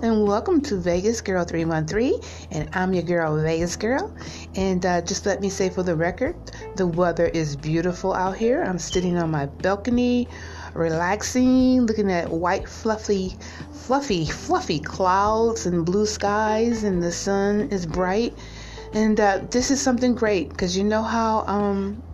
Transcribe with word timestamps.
And 0.00 0.28
welcome 0.28 0.60
to 0.62 0.76
Vegas 0.76 1.20
Girl 1.20 1.44
313, 1.44 2.20
and 2.52 2.68
I'm 2.72 2.94
your 2.94 3.02
girl, 3.02 3.36
Vegas 3.42 3.74
Girl. 3.74 4.14
And 4.54 4.86
uh, 4.86 5.00
just 5.00 5.26
let 5.26 5.40
me 5.40 5.48
say 5.48 5.70
for 5.70 5.82
the 5.82 5.96
record, 5.96 6.36
the 6.76 6.86
weather 6.86 7.26
is 7.26 7.56
beautiful 7.56 8.14
out 8.14 8.36
here. 8.36 8.62
I'm 8.62 8.78
sitting 8.78 9.16
on 9.18 9.32
my 9.32 9.46
balcony, 9.46 10.28
relaxing, 10.74 11.84
looking 11.86 12.12
at 12.12 12.30
white, 12.30 12.68
fluffy, 12.68 13.36
fluffy, 13.72 14.24
fluffy 14.26 14.78
clouds 14.78 15.66
and 15.66 15.84
blue 15.84 16.06
skies, 16.06 16.84
and 16.84 17.02
the 17.02 17.10
sun 17.10 17.68
is 17.72 17.84
bright. 17.84 18.38
And 18.92 19.18
uh, 19.18 19.40
this 19.50 19.72
is 19.72 19.80
something 19.80 20.14
great 20.14 20.50
because 20.50 20.76
you 20.76 20.84
know 20.84 21.02
how 21.02 21.44
um, 21.48 22.04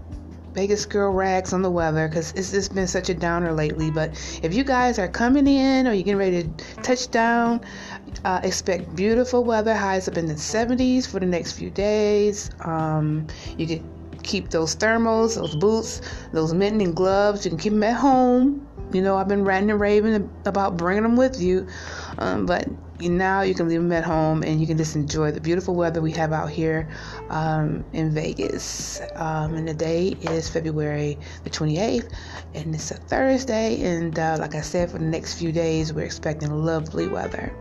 Vegas 0.55 0.87
girl 0.87 1.13
rags 1.13 1.53
on 1.53 1.63
the 1.63 1.71
weather 1.71 2.09
because 2.09 2.33
it's 2.33 2.53
just 2.53 2.75
been 2.75 2.87
such 2.87 3.09
a 3.09 3.15
downer 3.15 3.53
lately. 3.53 3.91
But 3.91 4.11
if 4.43 4.55
you 4.55 4.65
guys 4.65 4.99
are 4.99 5.09
coming 5.09 5.47
in 5.47 5.87
or 5.87 5.93
you're 5.93 6.05
getting 6.05 6.17
ready 6.17 6.45
to 6.45 6.83
touch 6.83 7.11
down, 7.11 7.61
uh, 8.25 8.41
expect 8.43 8.95
beautiful 8.95 9.45
weather, 9.45 9.75
highs 9.75 10.09
up 10.09 10.17
in 10.17 10.27
the 10.27 10.35
70s 10.35 11.07
for 11.07 11.21
the 11.21 11.27
next 11.27 11.53
few 11.53 11.71
days. 11.71 12.51
Um, 12.61 13.27
you 13.59 13.67
can 13.67 14.04
keep 14.25 14.51
those 14.51 14.75
thermals, 14.75 15.37
those 15.37 15.55
boots, 15.55 16.01
those 16.33 16.53
mitten 16.53 16.81
and 16.81 16.95
gloves. 16.97 17.45
You 17.45 17.51
can 17.51 17.59
keep 17.59 17.73
them 17.73 17.83
at 17.83 17.97
home. 17.97 18.67
You 18.93 19.03
know, 19.03 19.17
I've 19.17 19.29
been 19.29 19.45
ranting 19.45 19.71
and 19.71 19.81
raving 19.81 20.31
about 20.45 20.77
bringing 20.77 21.03
them 21.03 21.17
with 21.17 21.41
you, 21.41 21.67
um, 22.19 22.47
but 22.47 22.69
now 23.01 23.43
you 23.43 23.55
can 23.55 23.69
leave 23.69 23.81
them 23.81 23.93
at 23.93 24.05
home 24.05 24.43
and 24.43 24.61
you 24.61 24.67
can 24.67 24.79
just 24.79 24.95
enjoy 24.95 25.31
the 25.33 25.41
beautiful 25.41 25.75
weather 25.75 26.01
we 26.01 26.13
have 26.13 26.33
out 26.33 26.51
here 26.51 26.89
um, 27.29 27.85
in 27.93 28.15
Vegas. 28.15 29.01
Um, 29.15 29.55
and 29.55 29.67
the 29.67 29.75
day 29.75 30.17
is 30.21 30.49
February 30.49 31.19
the 31.43 31.51
28th, 31.51 32.13
and 32.55 32.75
it's 32.75 32.91
a 32.91 32.95
Thursday. 32.95 33.83
And 33.83 34.19
uh, 34.19 34.37
like 34.39 34.55
I 34.55 34.61
said, 34.61 34.91
for 34.91 34.99
the 34.99 35.05
next 35.05 35.39
few 35.39 35.51
days, 35.51 35.93
we're 35.93 36.05
expecting 36.05 36.51
lovely 36.51 37.09
weather. 37.09 37.55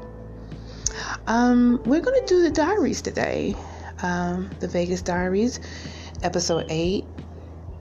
Um, 1.28 1.82
we're 1.86 2.02
going 2.02 2.20
to 2.20 2.28
do 2.28 2.44
the 2.44 2.52
diaries 2.52 3.02
today, 3.02 3.56
um, 4.02 4.50
the 4.60 4.68
Vegas 4.68 5.02
Diaries, 5.02 5.60
episode 6.24 6.66
8. 6.70 7.06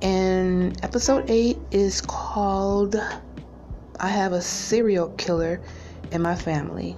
And 0.02 0.84
episode 0.84 1.30
8 1.30 1.56
is 1.70 2.00
called 2.00 2.96
I 4.00 4.08
Have 4.08 4.32
a 4.32 4.42
Serial 4.42 5.08
Killer 5.10 5.60
in 6.10 6.22
My 6.22 6.34
Family. 6.34 6.92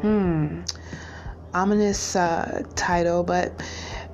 Hmm. 0.00 0.62
Ominous 1.52 2.16
uh, 2.16 2.64
title, 2.74 3.22
but 3.22 3.62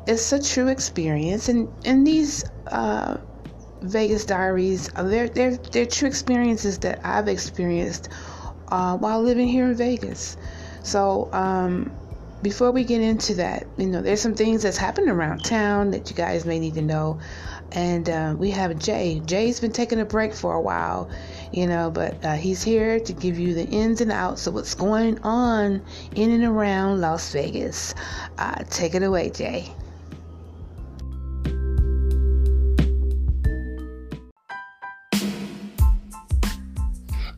it's 0.06 0.32
a 0.32 0.42
true 0.42 0.68
experience. 0.68 1.48
And 1.48 1.68
in 1.84 2.04
these 2.04 2.44
uh, 2.66 3.18
Vegas 3.82 4.24
diaries, 4.24 4.90
uh, 4.96 5.04
they're, 5.04 5.28
they're, 5.28 5.56
they're 5.56 5.86
true 5.86 6.08
experiences 6.08 6.78
that 6.80 7.00
I've 7.04 7.28
experienced 7.28 8.08
uh, 8.68 8.96
while 8.98 9.22
living 9.22 9.48
here 9.48 9.66
in 9.66 9.76
Vegas. 9.76 10.36
So, 10.82 11.30
um, 11.32 11.92
before 12.42 12.70
we 12.70 12.84
get 12.84 13.00
into 13.00 13.34
that, 13.34 13.66
you 13.76 13.86
know, 13.86 14.02
there's 14.02 14.20
some 14.20 14.34
things 14.34 14.62
that's 14.62 14.76
happened 14.76 15.08
around 15.08 15.44
town 15.44 15.90
that 15.92 16.10
you 16.10 16.16
guys 16.16 16.44
may 16.44 16.58
need 16.58 16.74
to 16.74 16.82
know. 16.82 17.20
And 17.72 18.08
uh, 18.08 18.34
we 18.36 18.50
have 18.50 18.76
Jay. 18.78 19.20
Jay's 19.24 19.60
been 19.60 19.72
taking 19.72 20.00
a 20.00 20.04
break 20.04 20.34
for 20.34 20.54
a 20.54 20.60
while 20.60 21.10
you 21.52 21.66
know, 21.66 21.90
but 21.90 22.24
uh, 22.24 22.34
he's 22.34 22.62
here 22.62 23.00
to 23.00 23.12
give 23.12 23.38
you 23.38 23.54
the 23.54 23.66
ins 23.66 24.00
and 24.00 24.12
outs 24.12 24.46
of 24.46 24.54
what's 24.54 24.74
going 24.74 25.18
on 25.22 25.82
in 26.14 26.30
and 26.30 26.44
around 26.44 27.00
Las 27.00 27.32
Vegas. 27.32 27.94
Uh, 28.38 28.62
take 28.70 28.94
it 28.94 29.02
away, 29.02 29.30
Jay. 29.30 29.72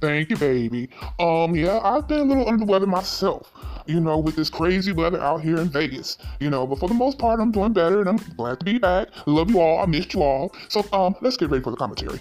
Thank 0.00 0.30
you, 0.30 0.36
baby. 0.36 0.90
Um, 1.20 1.54
yeah, 1.54 1.78
I've 1.82 2.08
been 2.08 2.18
a 2.18 2.24
little 2.24 2.48
under 2.48 2.64
the 2.64 2.70
weather 2.70 2.88
myself, 2.88 3.52
you 3.86 4.00
know, 4.00 4.18
with 4.18 4.36
this 4.36 4.50
crazy 4.50 4.92
weather 4.92 5.20
out 5.20 5.42
here 5.42 5.56
in 5.58 5.68
Vegas, 5.68 6.18
you 6.40 6.50
know, 6.50 6.66
but 6.66 6.78
for 6.78 6.88
the 6.88 6.94
most 6.94 7.18
part, 7.18 7.40
I'm 7.40 7.52
doing 7.52 7.72
better 7.72 8.00
and 8.00 8.08
I'm 8.08 8.16
glad 8.36 8.60
to 8.60 8.64
be 8.64 8.78
back. 8.78 9.08
Love 9.26 9.50
you 9.50 9.60
all. 9.60 9.82
I 9.82 9.86
missed 9.86 10.14
you 10.14 10.22
all. 10.22 10.54
So, 10.68 10.84
um, 10.92 11.14
let's 11.20 11.36
get 11.36 11.50
ready 11.50 11.62
for 11.62 11.70
the 11.70 11.76
commentary. 11.76 12.20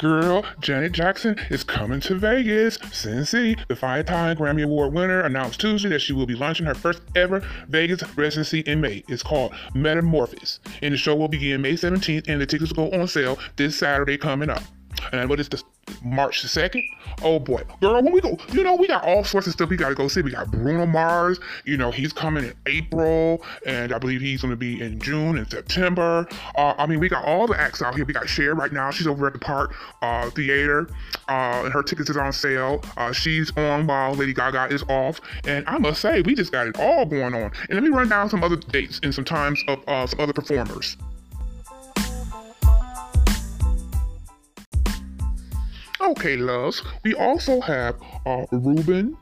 Girl, 0.00 0.46
Janet 0.60 0.92
Jackson 0.92 1.38
is 1.50 1.62
coming 1.62 2.00
to 2.00 2.14
Vegas. 2.14 2.78
Cincy, 2.78 3.58
the 3.68 3.76
five-time 3.76 4.34
Grammy 4.34 4.64
Award 4.64 4.94
winner, 4.94 5.20
announced 5.20 5.60
Tuesday 5.60 5.90
that 5.90 6.00
she 6.00 6.14
will 6.14 6.24
be 6.24 6.34
launching 6.34 6.64
her 6.64 6.74
first 6.74 7.02
ever 7.14 7.46
Vegas 7.68 8.02
residency 8.16 8.60
in 8.60 8.80
May. 8.80 9.04
It's 9.08 9.22
called 9.22 9.52
Metamorphosis, 9.74 10.60
and 10.80 10.94
the 10.94 10.96
show 10.96 11.14
will 11.14 11.28
begin 11.28 11.60
May 11.60 11.74
17th, 11.74 12.28
and 12.28 12.40
the 12.40 12.46
tickets 12.46 12.72
will 12.72 12.88
go 12.88 12.98
on 12.98 13.08
sale 13.08 13.38
this 13.56 13.76
Saturday 13.76 14.16
coming 14.16 14.48
up. 14.48 14.62
And 15.12 15.28
what 15.28 15.38
is 15.38 15.50
this? 15.50 15.62
March 16.02 16.42
the 16.42 16.48
2nd. 16.48 16.82
Oh 17.22 17.38
boy. 17.38 17.62
Girl, 17.80 18.02
when 18.02 18.12
we 18.12 18.20
go, 18.20 18.36
you 18.52 18.62
know, 18.62 18.74
we 18.74 18.86
got 18.86 19.04
all 19.04 19.24
sorts 19.24 19.46
of 19.46 19.52
stuff 19.52 19.68
we 19.68 19.76
got 19.76 19.90
to 19.90 19.94
go 19.94 20.08
see. 20.08 20.22
We 20.22 20.30
got 20.30 20.50
Bruno 20.50 20.86
Mars, 20.86 21.40
you 21.64 21.76
know, 21.76 21.90
he's 21.90 22.12
coming 22.12 22.44
in 22.44 22.54
April, 22.66 23.42
and 23.66 23.92
I 23.92 23.98
believe 23.98 24.20
he's 24.20 24.42
going 24.42 24.50
to 24.50 24.56
be 24.56 24.80
in 24.80 24.98
June 25.00 25.38
and 25.38 25.50
September. 25.50 26.26
Uh, 26.56 26.74
I 26.78 26.86
mean, 26.86 27.00
we 27.00 27.08
got 27.08 27.24
all 27.24 27.46
the 27.46 27.58
acts 27.58 27.82
out 27.82 27.94
here. 27.94 28.04
We 28.04 28.12
got 28.12 28.28
Cher 28.28 28.54
right 28.54 28.72
now. 28.72 28.90
She's 28.90 29.06
over 29.06 29.26
at 29.26 29.32
the 29.32 29.38
Park 29.38 29.74
uh, 30.02 30.30
Theater, 30.30 30.88
uh, 31.28 31.62
and 31.64 31.72
her 31.72 31.82
tickets 31.82 32.10
is 32.10 32.16
on 32.16 32.32
sale. 32.32 32.82
Uh, 32.96 33.12
she's 33.12 33.56
on 33.56 33.86
while 33.86 34.14
Lady 34.14 34.32
Gaga 34.32 34.72
is 34.72 34.82
off. 34.84 35.20
And 35.46 35.66
I 35.68 35.78
must 35.78 36.00
say, 36.00 36.22
we 36.22 36.34
just 36.34 36.52
got 36.52 36.66
it 36.66 36.78
all 36.78 37.06
going 37.06 37.34
on. 37.34 37.50
And 37.68 37.72
let 37.72 37.82
me 37.82 37.90
run 37.90 38.08
down 38.08 38.28
some 38.30 38.42
other 38.42 38.56
dates 38.56 39.00
and 39.02 39.14
some 39.14 39.24
times 39.24 39.62
of 39.68 39.82
uh, 39.86 40.06
some 40.06 40.20
other 40.20 40.32
performers. 40.32 40.96
Okay, 46.10 46.36
loves. 46.36 46.82
We 47.04 47.14
also 47.14 47.60
have 47.60 47.94
uh, 48.26 48.44
Ruben, 48.50 49.16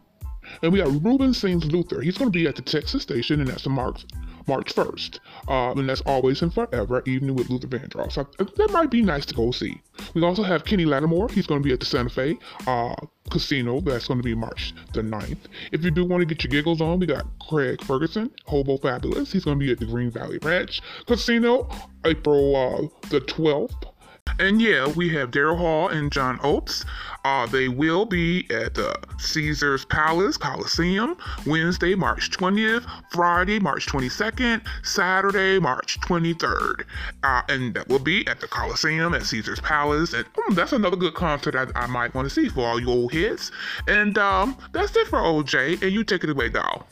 and 0.62 0.72
we 0.72 0.78
have 0.78 1.04
Ruben 1.04 1.34
Sings 1.34 1.66
Luther. 1.66 2.00
He's 2.00 2.16
going 2.16 2.32
to 2.32 2.38
be 2.38 2.46
at 2.46 2.56
the 2.56 2.62
Texas 2.62 3.02
station, 3.02 3.40
and 3.40 3.48
that's 3.50 3.64
the 3.64 3.68
March 3.68 4.06
March 4.46 4.74
1st. 4.74 5.18
Uh, 5.48 5.72
and 5.72 5.86
that's 5.86 6.00
always 6.06 6.40
and 6.40 6.52
forever, 6.52 7.02
evening 7.04 7.36
with 7.36 7.50
Luther 7.50 7.66
Vandross. 7.66 8.12
So 8.12 8.22
uh, 8.38 8.44
that 8.56 8.70
might 8.72 8.90
be 8.90 9.02
nice 9.02 9.26
to 9.26 9.34
go 9.34 9.50
see. 9.50 9.82
We 10.14 10.24
also 10.24 10.42
have 10.42 10.64
Kenny 10.64 10.86
Lattimore. 10.86 11.28
He's 11.28 11.46
going 11.46 11.62
to 11.62 11.66
be 11.66 11.74
at 11.74 11.80
the 11.80 11.84
Santa 11.84 12.08
Fe 12.08 12.38
uh, 12.66 12.94
Casino. 13.30 13.82
That's 13.82 14.08
going 14.08 14.18
to 14.18 14.24
be 14.24 14.34
March 14.34 14.72
the 14.94 15.02
9th. 15.02 15.36
If 15.72 15.84
you 15.84 15.90
do 15.90 16.06
want 16.06 16.22
to 16.22 16.24
get 16.24 16.42
your 16.42 16.50
giggles 16.50 16.80
on, 16.80 17.00
we 17.00 17.04
got 17.04 17.26
Craig 17.46 17.84
Ferguson, 17.84 18.30
Hobo 18.46 18.78
Fabulous. 18.78 19.30
He's 19.30 19.44
going 19.44 19.58
to 19.58 19.64
be 19.64 19.70
at 19.70 19.78
the 19.78 19.84
Green 19.84 20.10
Valley 20.10 20.38
Ranch 20.40 20.80
Casino, 21.06 21.68
April 22.06 22.56
uh, 22.56 23.08
the 23.10 23.20
12th. 23.20 23.92
And 24.38 24.62
yeah, 24.62 24.86
we 24.86 25.08
have 25.10 25.30
Daryl 25.30 25.56
Hall 25.58 25.88
and 25.88 26.12
John 26.12 26.38
Oates. 26.42 26.84
Uh, 27.24 27.46
they 27.46 27.68
will 27.68 28.04
be 28.04 28.46
at 28.50 28.74
the 28.74 28.96
Caesars 29.18 29.84
Palace 29.84 30.36
Coliseum 30.36 31.16
Wednesday, 31.46 31.94
March 31.94 32.30
20th, 32.30 32.86
Friday, 33.10 33.58
March 33.58 33.86
22nd, 33.86 34.64
Saturday, 34.84 35.58
March 35.58 36.00
23rd. 36.00 36.84
Uh, 37.24 37.42
and 37.48 37.74
that 37.74 37.88
will 37.88 37.98
be 37.98 38.26
at 38.28 38.40
the 38.40 38.46
Coliseum 38.46 39.12
at 39.14 39.24
Caesars 39.24 39.60
Palace. 39.60 40.14
And 40.14 40.24
um, 40.46 40.54
that's 40.54 40.72
another 40.72 40.96
good 40.96 41.14
concert 41.14 41.56
I, 41.56 41.66
I 41.74 41.86
might 41.86 42.14
want 42.14 42.28
to 42.28 42.34
see 42.34 42.48
for 42.48 42.66
all 42.66 42.80
you 42.80 42.88
old 42.88 43.12
hits. 43.12 43.50
And 43.88 44.16
um, 44.18 44.56
that's 44.72 44.94
it 44.96 45.08
for 45.08 45.18
OJ. 45.18 45.82
And 45.82 45.92
you 45.92 46.04
take 46.04 46.22
it 46.22 46.30
away, 46.30 46.48
doll. 46.48 46.86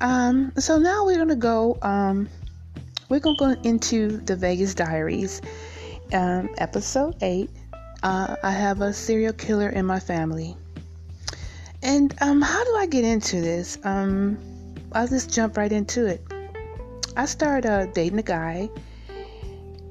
Um, 0.00 0.52
so 0.58 0.78
now 0.78 1.04
we're 1.04 1.18
gonna 1.18 1.36
go. 1.36 1.78
Um, 1.82 2.28
we're 3.08 3.20
gonna 3.20 3.36
go 3.38 3.50
into 3.62 4.18
the 4.18 4.36
Vegas 4.36 4.74
Diaries, 4.74 5.40
um, 6.12 6.50
episode 6.58 7.16
eight. 7.22 7.50
Uh, 8.02 8.36
I 8.42 8.50
have 8.50 8.80
a 8.80 8.92
serial 8.92 9.32
killer 9.32 9.68
in 9.68 9.86
my 9.86 10.00
family, 10.00 10.56
and 11.82 12.14
um, 12.20 12.40
how 12.40 12.64
do 12.64 12.76
I 12.76 12.86
get 12.86 13.04
into 13.04 13.40
this? 13.40 13.78
Um, 13.84 14.38
I'll 14.92 15.08
just 15.08 15.32
jump 15.32 15.56
right 15.56 15.72
into 15.72 16.06
it. 16.06 16.22
I 17.16 17.26
started 17.26 17.68
uh, 17.68 17.86
dating 17.86 18.18
a 18.18 18.22
guy, 18.22 18.70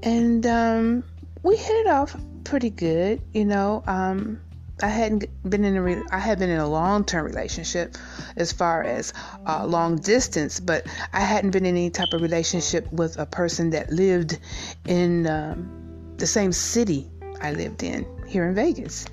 and 0.04 0.46
um, 0.46 1.04
we 1.44 1.56
hit 1.56 1.86
it 1.86 1.88
off 1.88 2.16
pretty 2.44 2.70
good. 2.70 3.22
You 3.34 3.46
know, 3.46 3.84
um, 3.88 4.40
I 4.82 4.88
hadn't 4.88 5.26
been 5.50 5.64
in 5.64 5.76
a 5.76 5.82
re- 5.82 6.04
I 6.12 6.20
had 6.20 6.40
been 6.40 6.50
in 6.50 6.60
a 6.60 6.68
long 6.68 7.04
term 7.04 7.26
relationship 7.26 7.96
as 8.36 8.52
far 8.52 8.84
as 8.84 9.14
uh, 9.46 9.66
long 9.66 9.98
distance, 9.98 10.60
but 10.60 10.86
I 11.14 11.22
hadn't 11.22 11.52
been 11.52 11.66
in 11.66 11.76
any 11.76 11.90
type 11.90 12.14
of 12.14 12.22
relationship 12.22 12.92
with 12.92 13.18
a 13.18 13.26
person 13.26 13.72
that 13.72 13.92
lived 13.92 14.38
in 14.86 15.26
um, 15.28 16.14
the 16.18 16.28
same 16.28 16.52
city 16.52 17.10
I 17.42 17.54
lived 17.54 17.84
in 17.84 18.06
here 18.28 18.48
in 18.48 18.54
Vegas. 18.54 19.08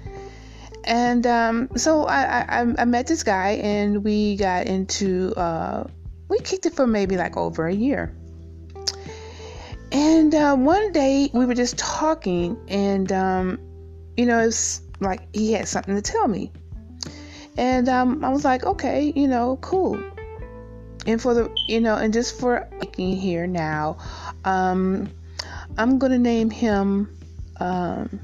And 0.85 1.27
um, 1.27 1.71
so 1.77 2.05
I, 2.05 2.43
I, 2.43 2.75
I, 2.79 2.85
met 2.85 3.07
this 3.07 3.23
guy 3.23 3.53
and 3.53 4.05
we 4.05 4.37
got 4.37 4.67
into 4.67 5.33
uh, 5.35 5.85
we 6.29 6.39
kicked 6.41 6.67
it 6.67 6.75
for 6.75 6.87
maybe 6.87 7.17
like 7.17 7.39
over 7.39 7.67
a 7.67 7.75
year. 7.75 8.15
And 9.93 10.35
uh, 10.35 10.57
one 10.57 10.93
day 10.93 11.31
we 11.33 11.47
were 11.47 11.55
just 11.55 11.79
talking, 11.79 12.59
and 12.69 13.11
um, 13.13 13.61
you 14.17 14.27
know, 14.27 14.41
it's 14.41 14.81
like 15.01 15.21
he 15.35 15.53
had 15.53 15.69
something 15.69 15.95
to 15.95 16.03
tell 16.03 16.29
me. 16.29 16.53
And 17.57 17.89
um, 17.89 18.25
I 18.25 18.31
was 18.31 18.45
like, 18.45 18.65
okay, 18.65 19.13
you 19.15 19.29
know, 19.29 19.57
cool. 19.61 20.03
and 21.07 21.21
for 21.21 21.35
the 21.35 21.51
you 21.69 21.81
know 21.81 21.97
and 21.97 22.13
just 22.13 22.39
for 22.39 22.69
looking 22.81 23.17
here 23.17 23.47
now 23.47 23.97
um 24.45 25.09
i'm 25.77 25.99
gonna 25.99 26.19
name 26.19 26.51
him 26.51 27.15
um 27.61 28.21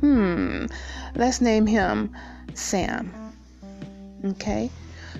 hmm 0.00 0.66
let's 1.14 1.40
name 1.40 1.66
him 1.66 2.14
sam 2.54 3.12
okay 4.24 4.70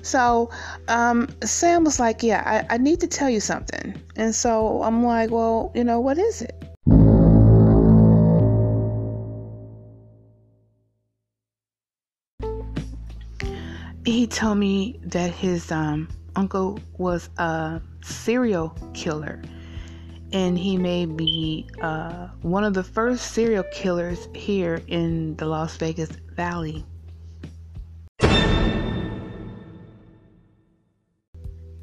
so 0.02 0.50
um 0.88 1.29
sam 1.43 1.85
was 1.85 1.99
like 1.99 2.23
yeah 2.23 2.43
I, 2.69 2.75
I 2.75 2.79
need 2.79 3.00
to 3.00 3.06
tell 3.06 3.31
you 3.31 3.41
something 3.41 4.00
and 4.17 4.35
so 4.35 4.82
i'm 4.82 5.05
like 5.05 5.31
well 5.31 5.73
you 5.75 5.85
know 5.85 6.00
what 6.00 6.19
is 6.19 6.43
it 6.43 6.60
he 14.05 14.26
told 14.26 14.58
me 14.58 14.99
that 15.05 15.32
his 15.32 15.70
um 15.70 16.08
uncle 16.37 16.79
was 16.99 17.29
a 17.38 17.81
serial 18.02 18.75
killer 18.94 19.43
and 20.32 20.56
he 20.58 20.76
may 20.76 21.06
be 21.06 21.69
uh, 21.81 22.29
one 22.43 22.62
of 22.62 22.73
the 22.73 22.85
first 22.85 23.32
serial 23.32 23.64
killers 23.73 24.29
here 24.32 24.81
in 24.87 25.35
the 25.37 25.44
Las 25.44 25.76
Vegas 25.76 26.11
Valley. 26.37 26.85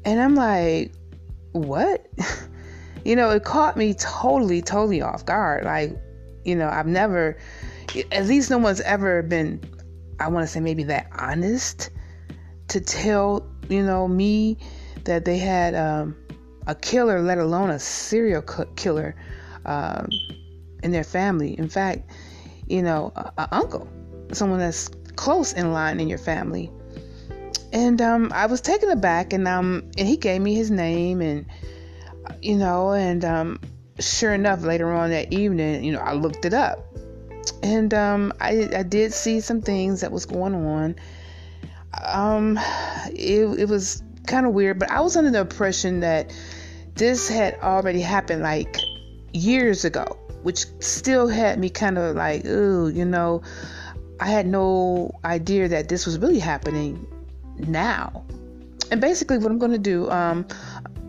And 0.06 0.18
I'm 0.18 0.34
like, 0.34 0.92
what? 1.52 2.06
you 3.04 3.14
know, 3.16 3.28
it 3.28 3.44
caught 3.44 3.76
me 3.76 3.92
totally, 3.92 4.62
totally 4.62 5.02
off 5.02 5.26
guard. 5.26 5.64
Like, 5.64 5.94
you 6.44 6.56
know, 6.56 6.70
I've 6.70 6.86
never, 6.86 7.36
at 8.10 8.24
least 8.24 8.48
no 8.48 8.56
one's 8.56 8.80
ever 8.80 9.22
been, 9.22 9.60
I 10.20 10.28
want 10.28 10.46
to 10.46 10.50
say 10.50 10.60
maybe 10.60 10.84
that 10.84 11.08
honest 11.18 11.90
to 12.68 12.80
tell 12.80 13.46
you 13.68 13.82
know, 13.82 14.08
me 14.08 14.56
that 15.04 15.24
they 15.24 15.38
had 15.38 15.74
um, 15.74 16.16
a 16.66 16.74
killer, 16.74 17.20
let 17.20 17.38
alone 17.38 17.70
a 17.70 17.78
serial 17.78 18.42
killer, 18.76 19.14
um, 19.64 20.08
in 20.82 20.92
their 20.92 21.04
family. 21.04 21.58
In 21.58 21.68
fact, 21.68 22.10
you 22.66 22.82
know, 22.82 23.12
an 23.36 23.48
uncle, 23.52 23.88
someone 24.32 24.58
that's 24.58 24.88
close 25.16 25.52
in 25.52 25.72
line 25.72 26.00
in 26.00 26.08
your 26.08 26.18
family. 26.18 26.70
And 27.72 28.00
um, 28.00 28.30
I 28.34 28.46
was 28.46 28.60
taken 28.60 28.90
aback, 28.90 29.32
and 29.32 29.46
um, 29.46 29.90
and 29.98 30.08
he 30.08 30.16
gave 30.16 30.40
me 30.40 30.54
his 30.54 30.70
name, 30.70 31.20
and 31.20 31.44
you 32.40 32.56
know, 32.56 32.92
and 32.92 33.24
um, 33.24 33.60
sure 33.98 34.32
enough, 34.32 34.62
later 34.62 34.90
on 34.90 35.10
that 35.10 35.32
evening, 35.32 35.84
you 35.84 35.92
know, 35.92 36.00
I 36.00 36.14
looked 36.14 36.46
it 36.46 36.54
up, 36.54 36.78
and 37.62 37.92
um, 37.92 38.32
I 38.40 38.70
I 38.74 38.82
did 38.84 39.12
see 39.12 39.40
some 39.40 39.60
things 39.60 40.00
that 40.00 40.12
was 40.12 40.24
going 40.24 40.54
on 40.54 40.96
um, 42.04 42.58
it, 43.10 43.60
it 43.60 43.68
was 43.68 44.02
kind 44.26 44.46
of 44.46 44.52
weird, 44.52 44.78
but 44.78 44.90
I 44.90 45.00
was 45.00 45.16
under 45.16 45.30
the 45.30 45.40
impression 45.40 46.00
that 46.00 46.32
this 46.94 47.28
had 47.28 47.54
already 47.62 48.00
happened 48.00 48.42
like 48.42 48.76
years 49.32 49.84
ago, 49.84 50.04
which 50.42 50.66
still 50.80 51.28
had 51.28 51.58
me 51.58 51.70
kind 51.70 51.98
of 51.98 52.16
like, 52.16 52.44
ooh, 52.44 52.88
you 52.88 53.04
know, 53.04 53.42
I 54.20 54.26
had 54.26 54.46
no 54.46 55.12
idea 55.24 55.68
that 55.68 55.88
this 55.88 56.06
was 56.06 56.18
really 56.18 56.40
happening 56.40 57.06
now. 57.56 58.24
And 58.90 59.00
basically, 59.00 59.38
what 59.38 59.50
I'm 59.50 59.58
going 59.58 59.72
to 59.72 59.78
do, 59.78 60.10
um, 60.10 60.46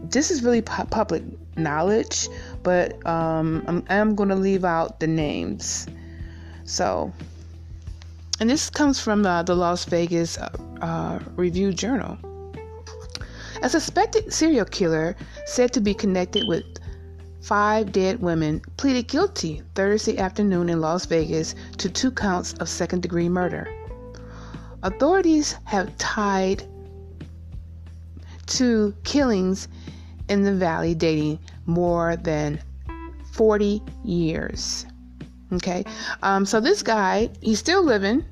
this 0.04 0.32
is 0.32 0.44
really 0.44 0.62
pu- 0.62 0.86
public 0.86 1.24
knowledge, 1.58 2.28
but 2.62 3.06
um, 3.08 3.64
I'm, 3.68 3.84
I'm 3.90 4.16
going 4.16 4.30
to 4.30 4.36
leave 4.36 4.66
out 4.66 5.00
the 5.00 5.08
names. 5.08 5.88
So, 6.66 7.12
and 8.40 8.50
this 8.50 8.70
comes 8.70 9.00
from 9.00 9.26
uh, 9.26 9.44
the 9.44 9.56
Las 9.56 9.86
Vegas 9.86 10.38
uh, 10.38 10.50
uh, 10.82 11.20
Review 11.36 11.74
Journal. 11.74 12.18
A 13.62 13.70
suspected 13.70 14.32
serial 14.32 14.66
killer 14.66 15.16
said 15.46 15.74
to 15.74 15.82
be 15.82 15.94
connected 15.94 16.48
with 16.48 16.64
five 17.42 17.92
dead 17.92 18.22
women 18.22 18.62
pleaded 18.78 19.08
guilty 19.08 19.62
Thursday 19.76 20.18
afternoon 20.18 20.70
in 20.70 20.80
Las 20.80 21.06
Vegas 21.06 21.56
to 21.78 21.90
two 21.90 22.12
counts 22.12 22.54
of 22.54 22.70
second 22.70 23.02
degree 23.02 23.28
murder. 23.28 23.68
Authorities 24.84 25.56
have 25.66 25.98
tied 25.98 26.64
two 28.46 28.96
killings 29.04 29.68
in 30.30 30.44
the 30.44 30.56
valley 30.56 30.96
dating 30.96 31.40
more 31.66 32.16
than 32.16 32.62
40 33.34 33.82
years. 34.06 34.86
Okay, 35.52 35.84
um, 36.22 36.46
so 36.46 36.60
this 36.60 36.84
guy, 36.84 37.30
he's 37.42 37.60
still 37.60 37.84
living, 37.84 38.24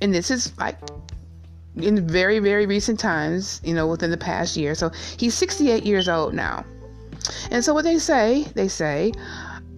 and 0.00 0.12
this 0.12 0.30
is 0.30 0.56
like 0.58 0.76
in 1.76 2.06
very, 2.06 2.38
very 2.38 2.66
recent 2.66 2.98
times, 2.98 3.60
you 3.64 3.74
know, 3.74 3.86
within 3.86 4.10
the 4.10 4.16
past 4.16 4.56
year. 4.56 4.74
So 4.74 4.90
he's 5.18 5.34
68 5.34 5.84
years 5.84 6.08
old 6.08 6.34
now. 6.34 6.64
And 7.50 7.64
so 7.64 7.74
what 7.74 7.84
they 7.84 7.98
say, 7.98 8.44
they 8.54 8.68
say, 8.68 9.12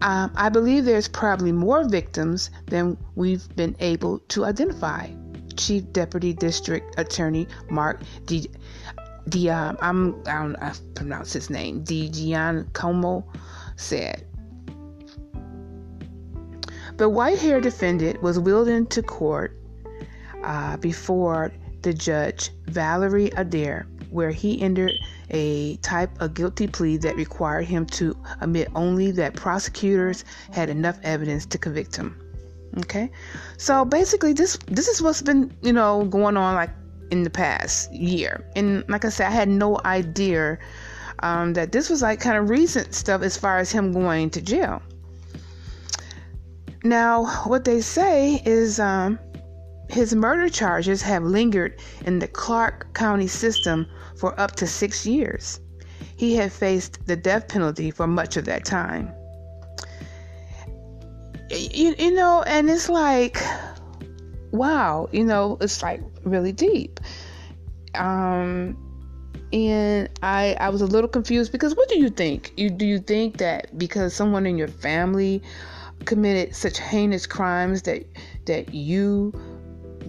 um, 0.02 0.30
I 0.36 0.48
believe 0.48 0.84
there's 0.84 1.08
probably 1.08 1.52
more 1.52 1.88
victims 1.88 2.50
than 2.66 2.98
we've 3.14 3.48
been 3.56 3.76
able 3.80 4.18
to 4.28 4.44
identify. 4.44 5.08
Chief 5.56 5.90
Deputy 5.92 6.34
District 6.34 6.98
Attorney 6.98 7.48
Mark 7.70 8.02
D. 8.26 8.50
D 9.28 9.48
um, 9.48 9.78
I'm, 9.80 10.20
I 10.26 10.42
don't 10.42 10.56
I 10.56 10.72
pronounce 10.94 11.32
his 11.32 11.48
name. 11.48 11.82
Di 11.82 12.10
Giancomo 12.10 13.24
said. 13.76 14.25
The 16.96 17.08
white 17.10 17.38
haired 17.38 17.62
defendant 17.62 18.22
was 18.22 18.38
wheeled 18.38 18.68
into 18.68 19.02
court 19.02 19.54
uh, 20.42 20.78
before 20.78 21.52
the 21.82 21.92
judge, 21.92 22.50
Valerie 22.64 23.30
Adair, 23.36 23.86
where 24.10 24.30
he 24.30 24.62
entered 24.62 24.92
a 25.30 25.76
type 25.76 26.10
of 26.20 26.32
guilty 26.32 26.66
plea 26.66 26.96
that 26.98 27.14
required 27.16 27.66
him 27.66 27.84
to 27.86 28.16
admit 28.40 28.68
only 28.74 29.10
that 29.10 29.34
prosecutors 29.34 30.24
had 30.52 30.70
enough 30.70 30.98
evidence 31.02 31.44
to 31.46 31.58
convict 31.58 31.94
him. 31.96 32.18
Okay, 32.78 33.10
so 33.58 33.84
basically, 33.84 34.32
this 34.32 34.58
this 34.66 34.88
is 34.88 35.02
what's 35.02 35.22
been 35.22 35.54
you 35.62 35.72
know 35.72 36.04
going 36.04 36.36
on 36.36 36.54
like 36.54 36.70
in 37.10 37.22
the 37.22 37.30
past 37.30 37.92
year, 37.92 38.42
and 38.56 38.84
like 38.88 39.04
I 39.04 39.10
said, 39.10 39.26
I 39.28 39.30
had 39.30 39.48
no 39.48 39.78
idea 39.84 40.58
um, 41.20 41.52
that 41.54 41.72
this 41.72 41.90
was 41.90 42.00
like 42.02 42.20
kind 42.20 42.36
of 42.38 42.48
recent 42.48 42.94
stuff 42.94 43.22
as 43.22 43.36
far 43.36 43.58
as 43.58 43.70
him 43.70 43.92
going 43.92 44.30
to 44.30 44.40
jail. 44.40 44.82
Now, 46.86 47.24
what 47.46 47.64
they 47.64 47.80
say 47.80 48.40
is 48.44 48.78
um, 48.78 49.18
his 49.88 50.14
murder 50.14 50.48
charges 50.48 51.02
have 51.02 51.24
lingered 51.24 51.80
in 52.04 52.20
the 52.20 52.28
Clark 52.28 52.94
County 52.94 53.26
system 53.26 53.88
for 54.16 54.38
up 54.38 54.52
to 54.56 54.68
six 54.68 55.04
years. 55.04 55.58
He 56.16 56.36
had 56.36 56.52
faced 56.52 57.04
the 57.06 57.16
death 57.16 57.48
penalty 57.48 57.90
for 57.90 58.06
much 58.06 58.36
of 58.36 58.44
that 58.44 58.64
time. 58.64 59.12
You, 61.50 61.96
you 61.98 62.14
know, 62.14 62.44
and 62.46 62.70
it's 62.70 62.88
like, 62.88 63.42
wow, 64.52 65.08
you 65.10 65.24
know, 65.24 65.58
it's 65.60 65.82
like 65.82 66.00
really 66.22 66.52
deep. 66.52 67.00
Um, 67.96 68.76
and 69.52 70.08
I 70.22 70.56
I 70.60 70.68
was 70.68 70.82
a 70.82 70.86
little 70.86 71.08
confused 71.08 71.50
because 71.50 71.74
what 71.74 71.88
do 71.88 71.98
you 71.98 72.10
think? 72.10 72.52
You 72.56 72.70
do 72.70 72.86
you 72.86 73.00
think 73.00 73.38
that 73.38 73.76
because 73.76 74.14
someone 74.14 74.46
in 74.46 74.56
your 74.56 74.68
family 74.68 75.42
committed 76.04 76.54
such 76.54 76.78
heinous 76.78 77.26
crimes 77.26 77.82
that 77.82 78.04
that 78.46 78.74
you 78.74 79.32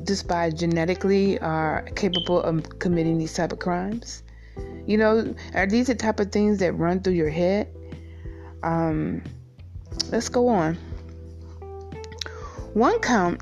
just 0.04 0.28
by 0.28 0.50
genetically 0.50 1.40
are 1.40 1.84
capable 1.96 2.42
of 2.42 2.80
committing 2.80 3.18
these 3.18 3.34
type 3.34 3.52
of 3.52 3.60
crimes? 3.60 4.24
You 4.86 4.98
know, 4.98 5.36
are 5.54 5.68
these 5.68 5.88
the 5.88 5.96
type 5.96 6.20
of 6.20 6.32
things 6.32 6.60
that 6.60 6.74
run 6.74 7.02
through 7.02 7.14
your 7.14 7.30
head? 7.30 7.68
Um, 8.64 9.22
let's 10.12 10.30
go 10.30 10.48
on. 10.48 10.78
One 12.74 13.00
count 13.00 13.42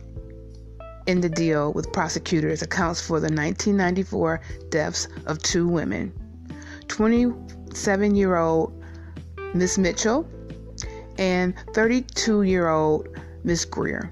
in 1.08 1.22
the 1.22 1.30
deal 1.30 1.72
with 1.74 1.92
prosecutors 1.94 2.62
accounts 2.62 3.00
for 3.00 3.20
the 3.20 3.28
1994 3.28 4.42
deaths 4.70 5.08
of 5.28 5.42
two 5.44 5.68
women 5.68 6.12
27 6.88 8.16
year 8.16 8.38
old 8.38 8.84
Miss 9.54 9.78
Mitchell 9.78 10.28
and 11.18 11.54
32 11.74 12.44
year 12.44 12.68
old 12.68 13.08
Miss 13.44 13.66
Greer. 13.66 14.12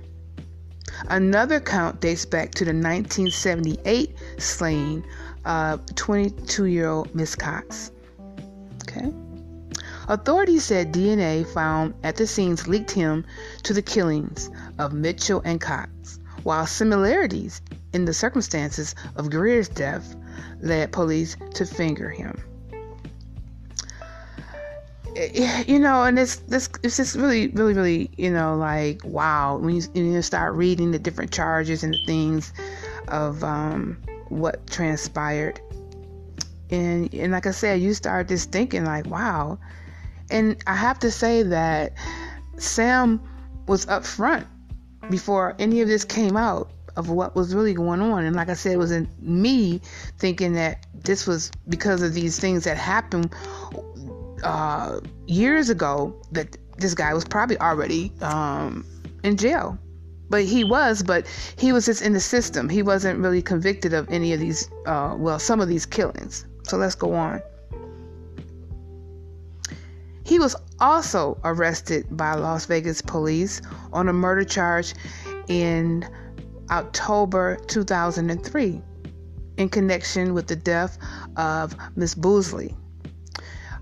Another 1.08 1.60
count 1.60 2.00
dates 2.00 2.26
back 2.26 2.52
to 2.56 2.66
the 2.66 2.72
1978 2.72 4.16
slaying 4.38 5.04
of 5.46 5.86
22 5.96 6.66
year 6.66 6.88
old 6.88 7.14
Miss 7.16 7.36
Cox. 7.36 7.92
Okay. 8.84 9.12
Authorities 10.08 10.66
said 10.66 10.94
DNA 10.94 11.46
found 11.48 11.94
at 12.04 12.16
the 12.16 12.28
scenes 12.28 12.68
linked 12.68 12.92
him 12.92 13.26
to 13.64 13.74
the 13.74 13.82
killings 13.82 14.50
of 14.78 14.94
Mitchell 14.94 15.42
and 15.46 15.60
Cox, 15.60 16.20
while 16.44 16.68
similarities 16.68 17.62
in 17.94 18.06
the 18.06 18.14
circumstances 18.14 18.96
of 19.16 19.30
Greer's 19.30 19.70
death 19.70 20.16
led 20.62 20.92
police 20.92 21.38
to 21.54 21.66
finger 21.66 22.10
him. 22.10 22.38
You 25.68 25.80
know, 25.80 26.04
and 26.04 26.18
it's 26.18 26.38
this 26.38 26.70
it's 26.82 26.98
just 26.98 27.16
really, 27.16 27.48
really, 27.50 27.74
really, 27.74 28.10
you 28.18 28.32
know, 28.32 28.56
like 28.56 29.02
wow 29.04 29.58
when 29.58 29.76
you, 29.76 29.84
you 29.94 30.22
start 30.22 30.56
reading 30.56 30.92
the 30.92 31.00
different 31.00 31.32
charges 31.32 31.84
and 31.84 31.94
the 31.94 32.04
things 32.06 32.52
of 33.10 33.44
um, 33.44 33.98
what 34.30 34.66
transpired. 34.68 35.60
and 36.72 37.14
and 37.14 37.32
like 37.32 37.46
I 37.46 37.52
said, 37.52 37.82
you 37.82 37.94
start 37.94 38.28
just 38.28 38.52
thinking 38.52 38.86
like, 38.86 39.06
wow. 39.06 39.60
And 40.32 40.58
I 40.66 40.76
have 40.76 41.00
to 41.00 41.12
say 41.12 41.44
that 41.44 41.94
Sam 42.58 43.22
was 43.68 43.88
up 43.88 44.06
front 44.06 44.48
before 45.10 45.56
any 45.60 45.82
of 45.82 45.88
this 45.88 46.04
came 46.04 46.36
out 46.36 46.72
of 46.96 47.10
what 47.10 47.36
was 47.36 47.54
really 47.56 47.74
going 47.74 48.02
on. 48.02 48.24
And 48.24 48.36
like 48.36 48.50
I 48.50 48.54
said, 48.54 48.74
it 48.74 48.78
was 48.78 48.92
in 48.92 49.08
me 49.20 49.82
thinking 50.18 50.54
that 50.54 50.86
this 50.94 51.28
was 51.28 51.52
because 51.68 52.02
of 52.02 52.14
these 52.14 52.40
things 52.40 52.64
that 52.64 52.78
happened 52.78 53.34
uh, 54.44 55.00
years 55.28 55.70
ago 55.70 56.16
that 56.32 56.58
this 56.78 56.94
guy 56.94 57.14
was 57.14 57.26
probably 57.26 57.58
already 57.60 58.12
um, 58.22 58.86
in 59.24 59.38
jail. 59.38 59.78
But 60.30 60.46
he 60.46 60.64
was, 60.64 61.04
but 61.04 61.28
he 61.58 61.72
was 61.72 61.86
just 61.86 62.02
in 62.02 62.14
the 62.14 62.20
system. 62.20 62.70
He 62.70 62.82
wasn't 62.82 63.20
really 63.20 63.42
convicted 63.42 63.94
of 63.94 64.10
any 64.10 64.34
of 64.34 64.40
these, 64.40 64.70
uh, 64.86 65.16
well, 65.18 65.38
some 65.38 65.62
of 65.62 65.68
these 65.68 65.86
killings. 65.86 66.46
So 66.64 66.78
let's 66.78 66.96
go 66.96 67.14
on. 67.14 67.42
He 70.26 70.40
was 70.40 70.56
also 70.80 71.38
arrested 71.44 72.08
by 72.12 72.34
Las 72.36 72.66
Vegas 72.66 73.02
police 73.02 73.62
on 73.92 74.08
a 74.08 74.14
murder 74.14 74.44
charge 74.44 74.94
in 75.48 76.08
October 76.72 77.58
2003 77.68 78.82
in 79.58 79.70
connection 79.70 80.34
with 80.34 80.48
the 80.48 80.56
death 80.56 80.98
of 81.36 81.76
Miss 81.96 82.16
Boozley, 82.16 82.76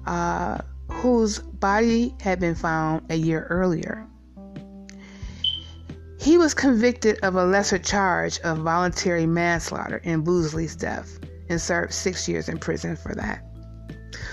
uh, 0.05 0.59
whose 0.89 1.39
body 1.39 2.13
had 2.21 2.39
been 2.39 2.55
found 2.55 3.05
a 3.09 3.15
year 3.15 3.47
earlier. 3.49 4.07
He 6.19 6.37
was 6.37 6.53
convicted 6.53 7.17
of 7.23 7.35
a 7.35 7.45
lesser 7.45 7.79
charge 7.79 8.39
of 8.41 8.59
voluntary 8.59 9.25
manslaughter 9.25 9.97
in 10.03 10.23
Boozley's 10.23 10.75
death 10.75 11.19
and 11.49 11.59
served 11.59 11.93
six 11.93 12.27
years 12.29 12.47
in 12.47 12.59
prison 12.59 12.95
for 12.95 13.15
that. 13.15 13.43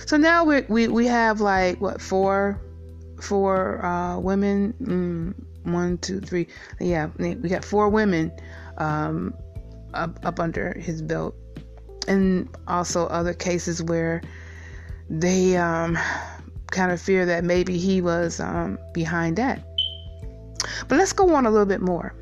So 0.07 0.17
now 0.17 0.45
we 0.45 0.63
we, 0.69 0.89
we 0.89 1.07
have 1.07 1.41
like 1.41 1.81
what 1.81 2.01
four 2.01 2.61
four 3.21 3.85
uh, 3.85 4.19
women. 4.19 4.75
Mm, 4.83 5.35
one, 5.73 5.99
two, 5.99 6.21
three. 6.21 6.47
Yeah, 6.81 7.11
we 7.19 7.35
got 7.35 7.65
four 7.65 7.89
women 7.89 8.33
um, 8.79 9.35
up 9.95 10.19
up 10.25 10.41
under 10.41 10.73
his 10.79 11.03
belt, 11.03 11.35
and 12.07 12.49
also 12.67 13.07
other 13.07 13.35
cases 13.35 13.83
where 13.83 14.23
they 15.11 15.57
um, 15.57 15.99
kind 16.71 16.93
of 16.93 17.01
fear 17.01 17.27
that 17.27 17.45
maybe 17.45 17.79
he 17.79 18.01
was 18.01 18.41
um, 18.41 18.79
behind 18.93 19.37
that. 19.37 19.63
But 20.89 20.99
let's 20.99 21.13
go 21.13 21.35
on 21.35 21.47
a 21.47 21.51
little 21.51 21.67
bit 21.67 21.81
more. 21.81 22.15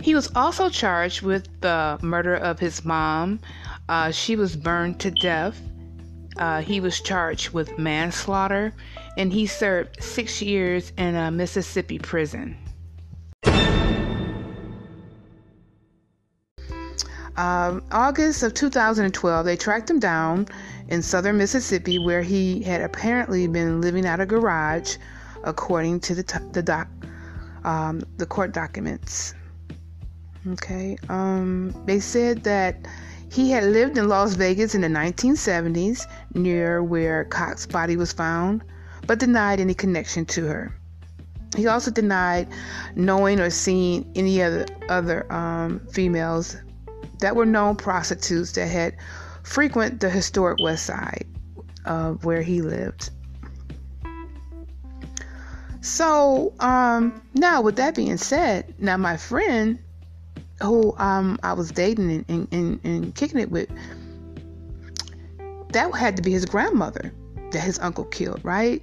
He 0.00 0.14
was 0.14 0.30
also 0.34 0.68
charged 0.68 1.22
with 1.22 1.48
the 1.60 1.98
murder 2.02 2.34
of 2.34 2.58
his 2.58 2.84
mom. 2.84 3.40
Uh, 3.88 4.10
she 4.10 4.36
was 4.36 4.56
burned 4.56 5.00
to 5.00 5.10
death. 5.10 5.60
Uh, 6.36 6.60
he 6.60 6.80
was 6.80 7.00
charged 7.00 7.50
with 7.50 7.78
manslaughter, 7.78 8.72
and 9.16 9.32
he 9.32 9.46
served 9.46 10.02
six 10.02 10.42
years 10.42 10.92
in 10.98 11.14
a 11.14 11.30
Mississippi 11.30 11.98
prison. 11.98 12.56
Um, 17.36 17.82
August 17.90 18.42
of 18.42 18.54
2012, 18.54 19.44
they 19.44 19.56
tracked 19.56 19.90
him 19.90 19.98
down 19.98 20.46
in 20.88 21.02
southern 21.02 21.38
Mississippi, 21.38 21.98
where 21.98 22.22
he 22.22 22.62
had 22.62 22.80
apparently 22.80 23.46
been 23.46 23.80
living 23.80 24.06
out 24.06 24.20
a 24.20 24.26
garage, 24.26 24.96
according 25.44 26.00
to 26.00 26.14
the 26.14 26.42
the 26.52 26.62
doc, 26.62 26.88
um, 27.64 28.02
the 28.16 28.26
court 28.26 28.52
documents. 28.52 29.34
Okay, 30.46 30.96
um, 31.08 31.74
they 31.86 32.00
said 32.00 32.44
that 32.44 32.86
he 33.30 33.50
had 33.50 33.64
lived 33.64 33.98
in 33.98 34.08
Las 34.08 34.34
Vegas 34.34 34.74
in 34.74 34.82
the 34.82 34.88
1970s, 34.88 36.06
near 36.34 36.82
where 36.82 37.24
Cox's 37.24 37.66
body 37.66 37.96
was 37.96 38.12
found, 38.12 38.62
but 39.06 39.18
denied 39.18 39.58
any 39.58 39.74
connection 39.74 40.24
to 40.26 40.46
her. 40.46 40.72
He 41.56 41.66
also 41.66 41.90
denied 41.90 42.48
knowing 42.94 43.40
or 43.40 43.50
seeing 43.50 44.10
any 44.14 44.42
other 44.42 44.66
other 44.88 45.32
um, 45.32 45.80
females 45.90 46.56
that 47.20 47.36
were 47.36 47.46
known 47.46 47.76
prostitutes 47.76 48.52
that 48.52 48.66
had 48.66 48.96
frequent 49.44 50.00
the 50.00 50.10
historic 50.10 50.58
West 50.60 50.86
Side 50.86 51.26
of 51.84 52.24
where 52.24 52.42
he 52.42 52.60
lived. 52.60 53.10
So 55.80 56.52
um, 56.60 57.22
now, 57.34 57.60
with 57.60 57.76
that 57.76 57.94
being 57.94 58.16
said, 58.16 58.74
now 58.78 58.96
my 58.96 59.16
friend 59.16 59.78
who 60.62 60.96
um, 60.96 61.38
I 61.42 61.52
was 61.52 61.70
dating 61.70 62.24
and, 62.28 62.48
and, 62.50 62.80
and 62.82 63.14
kicking 63.14 63.38
it 63.38 63.50
with, 63.50 63.68
that 65.68 65.94
had 65.94 66.16
to 66.16 66.22
be 66.22 66.32
his 66.32 66.46
grandmother 66.46 67.12
that 67.54 67.60
his 67.60 67.78
uncle 67.78 68.04
killed, 68.04 68.40
right? 68.44 68.82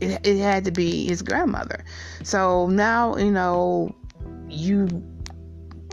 It, 0.00 0.26
it 0.26 0.38
had 0.38 0.64
to 0.64 0.70
be 0.70 1.06
his 1.06 1.22
grandmother. 1.22 1.84
So 2.22 2.68
now, 2.68 3.16
you 3.16 3.30
know, 3.30 3.94
you 4.48 4.86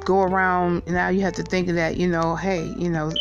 go 0.06 0.22
around 0.22 0.86
now 0.88 1.10
you 1.10 1.22
have 1.22 1.34
to 1.34 1.44
think 1.44 1.68
of 1.68 1.76
that, 1.76 1.98
you 1.98 2.08
know, 2.08 2.36
hey, 2.36 2.64
you 2.78 2.90
know, 2.90 3.12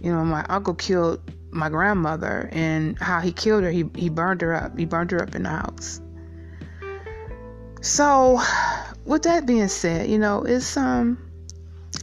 you 0.00 0.12
know, 0.12 0.24
my 0.24 0.44
uncle 0.48 0.74
killed 0.74 1.20
my 1.50 1.68
grandmother 1.68 2.48
and 2.52 2.98
how 2.98 3.20
he 3.20 3.32
killed 3.32 3.62
her, 3.62 3.70
he, 3.70 3.84
he 3.94 4.08
burned 4.08 4.40
her 4.40 4.54
up. 4.54 4.78
He 4.78 4.84
burned 4.84 5.10
her 5.10 5.22
up 5.22 5.34
in 5.34 5.42
the 5.42 5.50
house. 5.50 6.00
So 7.82 8.40
with 9.04 9.24
that 9.24 9.46
being 9.46 9.68
said, 9.68 10.08
you 10.08 10.18
know, 10.18 10.44
it's 10.44 10.76
um 10.76 11.18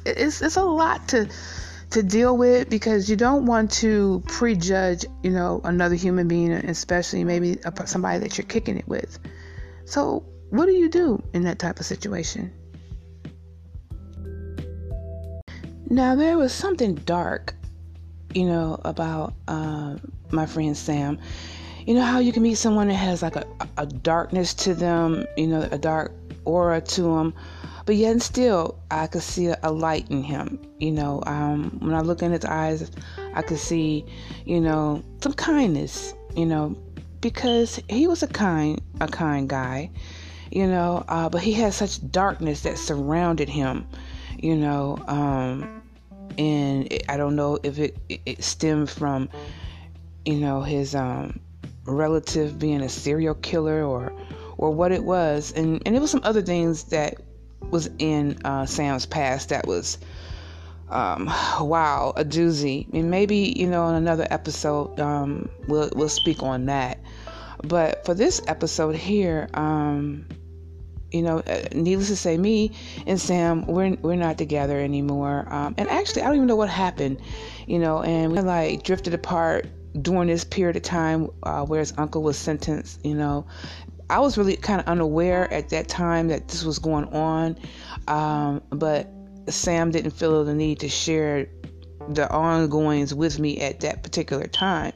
it's 0.05 0.41
it's 0.41 0.57
a 0.57 0.63
lot 0.63 1.07
to 1.09 1.29
to 1.91 2.03
deal 2.03 2.37
with 2.37 2.69
because 2.69 3.09
you 3.09 3.15
don't 3.15 3.45
want 3.45 3.71
to 3.71 4.21
prejudge, 4.27 5.05
you 5.23 5.31
know, 5.31 5.61
another 5.63 5.95
human 5.95 6.27
being, 6.27 6.51
especially 6.51 7.23
maybe 7.23 7.57
somebody 7.85 8.19
that 8.19 8.37
you're 8.37 8.45
kicking 8.45 8.77
it 8.77 8.87
with. 8.87 9.17
So, 9.85 10.23
what 10.51 10.67
do 10.67 10.73
you 10.73 10.89
do 10.89 11.23
in 11.33 11.43
that 11.43 11.57
type 11.57 11.79
of 11.79 11.85
situation? 11.85 12.53
Now, 15.91 16.13
there 16.13 16.37
was 16.37 16.53
something 16.53 16.95
dark, 16.95 17.55
you 18.35 18.45
know, 18.45 18.79
about 18.85 19.33
uh, 19.47 19.95
my 20.29 20.45
friend 20.45 20.77
Sam. 20.77 21.17
You 21.87 21.95
know 21.95 22.03
how 22.03 22.19
you 22.19 22.31
can 22.31 22.43
meet 22.43 22.55
someone 22.55 22.89
that 22.89 22.93
has 22.93 23.23
like 23.23 23.35
a, 23.35 23.45
a 23.77 23.87
darkness 23.87 24.53
to 24.65 24.75
them, 24.75 25.25
you 25.35 25.47
know, 25.47 25.67
a 25.71 25.79
dark 25.79 26.13
aura 26.45 26.79
to 26.79 27.01
them, 27.01 27.33
but 27.87 27.95
yet 27.95 28.11
and 28.11 28.21
still, 28.21 28.77
I 28.91 29.07
could 29.07 29.23
see 29.23 29.47
a, 29.47 29.71
light 29.71 30.11
in 30.11 30.21
him. 30.21 30.59
You 30.77 30.91
know, 30.91 31.23
um, 31.25 31.75
when 31.79 31.95
I 31.95 32.01
look 32.01 32.21
in 32.21 32.33
his 32.33 32.45
eyes, 32.45 32.91
I 33.33 33.41
could 33.41 33.57
see, 33.57 34.05
you 34.45 34.61
know, 34.61 35.03
some 35.21 35.33
kindness. 35.33 36.13
You 36.35 36.45
know, 36.45 36.77
because 37.19 37.81
he 37.89 38.05
was 38.05 38.21
a 38.21 38.27
kind, 38.27 38.79
a 39.01 39.07
kind 39.07 39.49
guy. 39.49 39.89
You 40.51 40.67
know, 40.67 41.03
uh, 41.07 41.29
but 41.29 41.41
he 41.41 41.53
had 41.53 41.73
such 41.73 42.11
darkness 42.11 42.61
that 42.61 42.77
surrounded 42.77 43.49
him. 43.49 43.87
You 44.37 44.55
know, 44.55 45.03
um, 45.07 45.78
and 46.37 47.01
I 47.07 47.17
don't 47.17 47.35
know 47.35 47.59
if 47.63 47.79
it, 47.79 47.97
it, 48.07 48.43
stemmed 48.43 48.89
from, 48.89 49.29
you 50.25 50.37
know, 50.37 50.61
his 50.61 50.95
um, 50.95 51.39
relative 51.85 52.59
being 52.59 52.81
a 52.81 52.89
serial 52.89 53.35
killer 53.35 53.83
or 53.83 54.13
or 54.57 54.71
what 54.71 54.91
it 54.91 55.03
was, 55.03 55.53
and 55.53 55.81
and 55.85 55.95
it 55.95 55.99
was 55.99 56.11
some 56.11 56.21
other 56.23 56.41
things 56.41 56.85
that 56.85 57.15
was 57.69 57.89
in 57.99 58.37
uh, 58.45 58.65
Sam's 58.65 59.05
past 59.05 59.49
that 59.49 59.67
was. 59.67 59.97
Um, 60.89 61.27
wow, 61.59 62.13
a 62.15 62.25
doozy. 62.25 62.91
And 62.93 63.11
maybe 63.11 63.53
you 63.55 63.67
know 63.67 63.87
in 63.89 63.95
another 63.95 64.25
episode 64.31 64.99
um, 64.99 65.47
we'll 65.67 65.91
we'll 65.93 66.09
speak 66.09 66.41
on 66.41 66.65
that. 66.65 66.97
But 67.63 68.05
for 68.05 68.13
this 68.13 68.41
episode 68.47 68.95
here, 68.95 69.49
um, 69.53 70.25
you 71.11 71.21
know, 71.21 71.39
uh, 71.39 71.63
needless 71.73 72.07
to 72.09 72.15
say, 72.15 72.37
me 72.37 72.71
and 73.07 73.19
Sam, 73.19 73.65
we're 73.65 73.95
we're 74.01 74.15
not 74.15 74.37
together 74.37 74.79
anymore. 74.79 75.45
Um, 75.49 75.75
and 75.77 75.89
actually, 75.89 76.21
I 76.21 76.25
don't 76.25 76.35
even 76.35 76.47
know 76.47 76.55
what 76.55 76.69
happened, 76.69 77.19
you 77.67 77.79
know. 77.79 78.01
And 78.01 78.31
we 78.31 78.39
like 78.41 78.83
drifted 78.83 79.13
apart 79.13 79.67
during 79.99 80.27
this 80.27 80.43
period 80.43 80.75
of 80.75 80.83
time 80.83 81.29
uh, 81.43 81.65
where 81.65 81.79
his 81.79 81.93
uncle 81.97 82.21
was 82.21 82.37
sentenced. 82.37 83.03
You 83.05 83.15
know, 83.15 83.47
I 84.09 84.19
was 84.19 84.37
really 84.37 84.55
kind 84.55 84.79
of 84.79 84.87
unaware 84.87 85.51
at 85.51 85.69
that 85.69 85.87
time 85.87 86.27
that 86.27 86.47
this 86.47 86.63
was 86.63 86.79
going 86.79 87.05
on, 87.05 87.57
um, 88.07 88.61
but 88.69 89.09
Sam 89.47 89.91
didn't 89.91 90.11
feel 90.11 90.43
the 90.43 90.53
need 90.53 90.79
to 90.81 90.89
share 90.89 91.47
the 92.09 92.29
ongoings 92.31 93.13
with 93.13 93.39
me 93.39 93.59
at 93.61 93.81
that 93.81 94.03
particular 94.03 94.47
time 94.47 94.93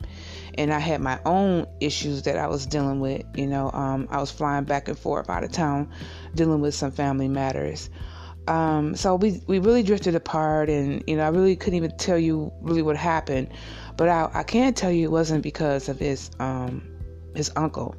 and 0.58 0.74
I 0.74 0.80
had 0.80 1.02
my 1.02 1.20
own 1.26 1.68
issues 1.80 2.24
that 2.24 2.38
I 2.38 2.48
was 2.48 2.66
dealing 2.66 3.00
with. 3.00 3.24
You 3.36 3.48
know, 3.48 3.72
um, 3.72 4.08
I 4.12 4.20
was 4.20 4.32
flying 4.32 4.64
back 4.64 4.88
and 4.88 4.98
forth 4.98 5.30
out 5.30 5.44
of 5.44 5.52
town, 5.52 5.92
dealing 6.36 6.62
with 6.62 6.76
some 6.76 6.92
family 6.92 7.28
matters. 7.28 7.90
Um, 8.48 8.96
so 8.96 9.16
we 9.16 9.42
we 9.48 9.60
really 9.60 9.84
drifted 9.84 10.16
apart, 10.16 10.70
and 10.70 11.04
you 11.08 11.16
know, 11.16 11.24
I 11.24 11.30
really 11.30 11.56
couldn't 11.56 11.76
even 11.76 11.96
tell 11.98 12.18
you 12.18 12.52
really 12.62 12.82
what 12.82 12.98
happened. 12.98 13.50
But 13.96 14.10
I, 14.10 14.30
I 14.34 14.44
can 14.44 14.74
tell 14.74 14.92
you 14.92 15.06
it 15.06 15.12
wasn't 15.12 15.44
because 15.44 15.88
of 15.90 16.00
his 16.00 16.32
um, 16.40 16.84
his 17.36 17.52
uncle. 17.56 17.96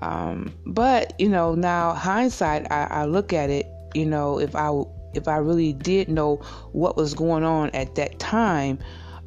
Um, 0.00 0.52
but 0.66 1.18
you 1.18 1.28
know, 1.28 1.54
now 1.54 1.94
hindsight, 1.94 2.70
I, 2.70 2.86
I 2.90 3.04
look 3.06 3.32
at 3.32 3.50
it. 3.50 3.66
You 3.94 4.04
know, 4.04 4.38
if 4.38 4.54
I 4.54 4.70
if 5.14 5.26
I 5.28 5.38
really 5.38 5.72
did 5.72 6.08
know 6.08 6.36
what 6.72 6.96
was 6.96 7.14
going 7.14 7.44
on 7.44 7.70
at 7.70 7.94
that 7.94 8.18
time, 8.18 8.78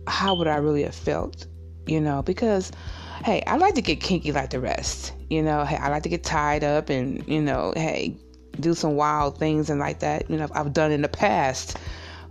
how 0.08 0.36
would 0.36 0.48
I 0.48 0.58
really 0.58 0.84
have 0.84 0.96
felt? 0.96 1.48
You 1.90 2.00
know, 2.00 2.22
because 2.22 2.72
hey, 3.24 3.42
I 3.48 3.58
like 3.58 3.76
to 3.76 3.82
get 3.82 4.00
kinky 4.00 4.32
like 4.32 4.52
the 4.52 4.60
rest. 4.60 5.14
You 5.30 5.42
know, 5.42 5.66
hey, 5.66 5.78
I 5.78 5.90
like 5.90 6.04
to 6.04 6.10
get 6.10 6.24
tied 6.24 6.64
up 6.64 6.90
and 6.90 7.28
you 7.28 7.42
know, 7.42 7.74
hey, 7.76 8.16
do 8.60 8.74
some 8.74 8.96
wild 8.96 9.38
things 9.38 9.70
and 9.70 9.80
like 9.80 10.00
that. 10.00 10.30
You 10.30 10.38
know, 10.38 10.48
I've 10.54 10.74
done 10.74 10.92
in 10.92 11.02
the 11.02 11.10
past 11.10 11.78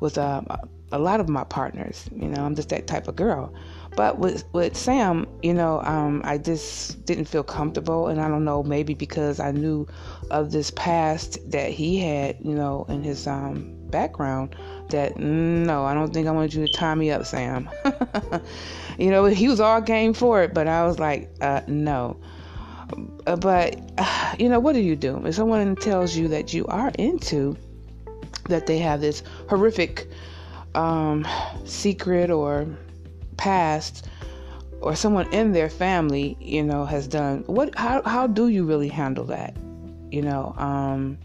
with 0.01 0.17
um, 0.17 0.47
a 0.93 0.99
lot 0.99 1.21
of 1.21 1.29
my 1.29 1.45
partners. 1.45 2.09
You 2.15 2.29
know, 2.29 2.45
I'm 2.45 2.55
just 2.55 2.69
that 2.69 2.87
type 2.87 3.09
of 3.09 3.17
girl. 3.17 3.53
But 3.97 4.19
with 4.19 4.45
with 4.53 4.77
Sam, 4.77 5.27
you 5.43 5.55
know, 5.55 5.81
um, 5.83 6.21
I 6.25 6.39
just 6.39 7.05
didn't 7.05 7.25
feel 7.25 7.43
comfortable, 7.43 8.07
and 8.07 8.21
I 8.21 8.29
don't 8.29 8.45
know, 8.45 8.63
maybe 8.63 8.95
because 8.95 9.41
I 9.41 9.51
knew 9.51 9.89
of 10.31 10.53
this 10.53 10.71
past 10.71 11.51
that 11.51 11.73
he 11.73 11.99
had, 11.99 12.37
you 12.41 12.55
know, 12.55 12.87
in 12.89 13.03
his 13.03 13.27
um, 13.27 13.75
background. 13.91 14.55
That 14.91 15.19
no, 15.19 15.85
I 15.85 15.95
don't 15.95 16.13
think 16.13 16.27
I 16.27 16.31
want 16.31 16.55
you 16.55 16.67
to 16.67 16.73
tie 16.73 16.95
me 16.95 17.11
up, 17.11 17.27
Sam. 17.27 17.69
you 18.99 19.11
know, 19.11 19.27
he 19.27 19.49
was 19.49 19.61
all 19.61 19.81
game 19.81 20.15
for 20.15 20.43
it, 20.43 20.55
but 20.55 20.67
I 20.67 20.87
was 20.87 20.99
like, 20.99 21.31
uh, 21.41 21.61
no. 21.67 22.17
Uh, 23.27 23.37
but 23.37 23.79
you 24.39 24.49
know, 24.49 24.61
what 24.61 24.75
do 24.75 24.81
you 24.81 24.97
do 24.97 25.25
if 25.27 25.35
someone 25.35 25.77
tells 25.77 26.17
you 26.17 26.29
that 26.29 26.53
you 26.55 26.65
are 26.67 26.91
into 26.99 27.57
that 28.49 28.67
they 28.67 28.79
have 28.79 29.01
this 29.01 29.23
horrific 29.49 30.09
um, 30.75 31.27
secret 31.65 32.31
or 32.31 32.67
past 33.37 34.09
or 34.81 34.95
someone 34.95 35.31
in 35.33 35.53
their 35.53 35.69
family, 35.69 36.37
you 36.41 36.63
know, 36.63 36.85
has 36.85 37.07
done 37.07 37.45
what 37.47 37.77
how 37.77 38.03
how 38.03 38.27
do 38.27 38.49
you 38.49 38.65
really 38.65 38.89
handle 38.89 39.25
that? 39.25 39.57
You 40.11 40.23
know, 40.23 40.55
um 40.57 41.19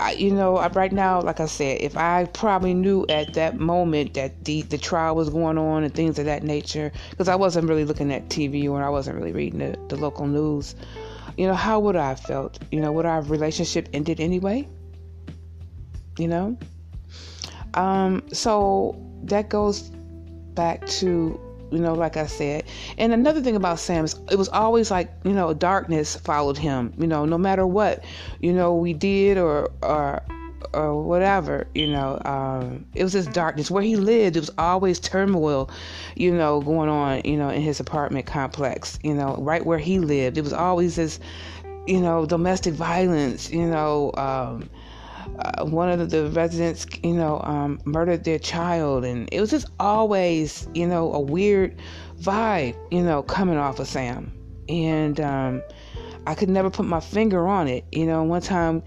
I, 0.00 0.12
you 0.12 0.32
know, 0.32 0.66
right 0.70 0.92
now, 0.92 1.20
like 1.20 1.40
I 1.40 1.46
said, 1.46 1.82
if 1.82 1.96
I 1.96 2.24
probably 2.32 2.72
knew 2.72 3.04
at 3.10 3.34
that 3.34 3.60
moment 3.60 4.14
that 4.14 4.44
the 4.44 4.62
the 4.62 4.78
trial 4.78 5.14
was 5.14 5.28
going 5.28 5.58
on 5.58 5.84
and 5.84 5.94
things 5.94 6.18
of 6.18 6.24
that 6.24 6.42
nature, 6.42 6.90
because 7.10 7.28
I 7.28 7.36
wasn't 7.36 7.68
really 7.68 7.84
looking 7.84 8.10
at 8.10 8.28
TV 8.28 8.68
or 8.68 8.82
I 8.82 8.88
wasn't 8.88 9.16
really 9.16 9.32
reading 9.32 9.58
the, 9.58 9.78
the 9.88 9.96
local 9.96 10.26
news, 10.26 10.74
you 11.36 11.46
know, 11.46 11.54
how 11.54 11.80
would 11.80 11.96
I 11.96 12.08
have 12.08 12.20
felt? 12.20 12.58
You 12.72 12.80
know, 12.80 12.92
would 12.92 13.06
our 13.06 13.20
relationship 13.22 13.88
ended 13.92 14.20
anyway? 14.20 14.66
You 16.18 16.28
know, 16.28 16.58
um, 17.74 18.22
so 18.32 18.96
that 19.24 19.50
goes 19.50 19.90
back 20.54 20.86
to 20.86 21.38
you 21.70 21.78
know, 21.78 21.94
like 21.94 22.16
I 22.16 22.26
said. 22.26 22.64
And 22.98 23.12
another 23.12 23.40
thing 23.40 23.56
about 23.56 23.78
Sam 23.78 24.04
is 24.04 24.16
it 24.30 24.36
was 24.36 24.48
always 24.48 24.90
like, 24.90 25.12
you 25.24 25.32
know, 25.32 25.52
darkness 25.54 26.16
followed 26.16 26.58
him, 26.58 26.92
you 26.98 27.06
know, 27.06 27.24
no 27.24 27.38
matter 27.38 27.66
what, 27.66 28.04
you 28.40 28.52
know, 28.52 28.74
we 28.74 28.92
did 28.92 29.38
or 29.38 29.70
or 29.82 30.22
or 30.72 31.02
whatever, 31.02 31.66
you 31.74 31.88
know, 31.88 32.20
um, 32.24 32.86
it 32.94 33.02
was 33.02 33.12
just 33.12 33.32
darkness. 33.32 33.70
Where 33.70 33.82
he 33.82 33.96
lived, 33.96 34.36
it 34.36 34.40
was 34.40 34.50
always 34.58 35.00
turmoil, 35.00 35.70
you 36.14 36.32
know, 36.32 36.60
going 36.60 36.88
on, 36.88 37.22
you 37.24 37.36
know, 37.36 37.48
in 37.48 37.62
his 37.62 37.80
apartment 37.80 38.26
complex, 38.26 38.98
you 39.02 39.14
know, 39.14 39.36
right 39.38 39.64
where 39.64 39.78
he 39.78 39.98
lived. 39.98 40.38
It 40.38 40.44
was 40.44 40.52
always 40.52 40.96
this, 40.96 41.18
you 41.86 42.00
know, 42.00 42.26
domestic 42.26 42.74
violence, 42.74 43.50
you 43.50 43.66
know, 43.66 44.12
um, 44.16 44.68
uh, 45.38 45.64
one 45.64 45.88
of 45.88 46.10
the 46.10 46.28
residents, 46.30 46.86
you 47.02 47.14
know, 47.14 47.40
um, 47.44 47.80
murdered 47.84 48.24
their 48.24 48.38
child, 48.38 49.04
and 49.04 49.28
it 49.32 49.40
was 49.40 49.50
just 49.50 49.68
always, 49.78 50.68
you 50.74 50.86
know, 50.86 51.12
a 51.12 51.20
weird 51.20 51.78
vibe, 52.20 52.76
you 52.90 53.02
know, 53.02 53.22
coming 53.22 53.56
off 53.56 53.78
of 53.78 53.86
Sam, 53.86 54.32
and 54.68 55.20
um, 55.20 55.62
I 56.26 56.34
could 56.34 56.48
never 56.48 56.70
put 56.70 56.86
my 56.86 57.00
finger 57.00 57.46
on 57.48 57.68
it. 57.68 57.84
You 57.92 58.06
know, 58.06 58.22
one 58.22 58.42
time, 58.42 58.82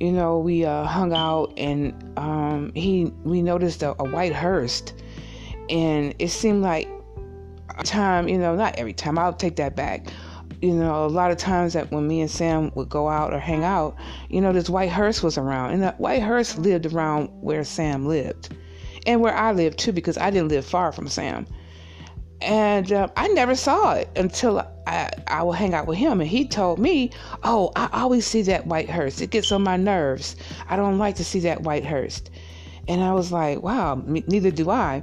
you 0.00 0.12
know, 0.12 0.38
we 0.38 0.64
uh, 0.64 0.84
hung 0.84 1.12
out, 1.12 1.52
and 1.56 1.94
um, 2.18 2.72
he 2.74 3.12
we 3.24 3.42
noticed 3.42 3.82
a, 3.82 3.90
a 3.98 4.04
white 4.04 4.34
hearse, 4.34 4.82
and 5.70 6.14
it 6.18 6.28
seemed 6.28 6.62
like 6.62 6.88
time, 7.84 8.28
you 8.28 8.38
know, 8.38 8.56
not 8.56 8.76
every 8.76 8.92
time. 8.92 9.18
I'll 9.18 9.32
take 9.32 9.56
that 9.56 9.76
back 9.76 10.08
you 10.62 10.72
know, 10.72 11.04
a 11.04 11.08
lot 11.08 11.30
of 11.30 11.36
times 11.36 11.74
that 11.74 11.90
when 11.92 12.06
me 12.08 12.20
and 12.20 12.30
Sam 12.30 12.72
would 12.74 12.88
go 12.88 13.08
out 13.08 13.32
or 13.32 13.38
hang 13.38 13.64
out, 13.64 13.96
you 14.28 14.40
know, 14.40 14.52
this 14.52 14.70
white 14.70 14.90
hearse 14.90 15.22
was 15.22 15.38
around. 15.38 15.72
And 15.72 15.82
that 15.82 16.00
white 16.00 16.22
hearse 16.22 16.56
lived 16.58 16.86
around 16.86 17.28
where 17.40 17.64
Sam 17.64 18.06
lived 18.06 18.54
and 19.06 19.20
where 19.20 19.34
I 19.34 19.52
lived 19.52 19.78
too, 19.78 19.92
because 19.92 20.18
I 20.18 20.30
didn't 20.30 20.48
live 20.48 20.64
far 20.64 20.92
from 20.92 21.08
Sam. 21.08 21.46
And 22.40 22.92
uh, 22.92 23.08
I 23.16 23.28
never 23.28 23.54
saw 23.54 23.94
it 23.94 24.10
until 24.16 24.58
I, 24.86 25.10
I 25.26 25.42
would 25.42 25.56
hang 25.56 25.74
out 25.74 25.86
with 25.86 25.98
him. 25.98 26.20
And 26.20 26.28
he 26.28 26.46
told 26.46 26.78
me, 26.78 27.10
Oh, 27.42 27.72
I 27.76 27.88
always 27.92 28.26
see 28.26 28.42
that 28.42 28.66
white 28.66 28.90
hearse. 28.90 29.20
It 29.20 29.30
gets 29.30 29.52
on 29.52 29.62
my 29.62 29.76
nerves. 29.76 30.36
I 30.68 30.76
don't 30.76 30.98
like 30.98 31.16
to 31.16 31.24
see 31.24 31.40
that 31.40 31.62
white 31.62 31.84
hearse. 31.84 32.22
And 32.88 33.02
I 33.02 33.12
was 33.12 33.32
like, 33.32 33.62
Wow, 33.62 34.02
neither 34.06 34.50
do 34.50 34.70
I. 34.70 35.02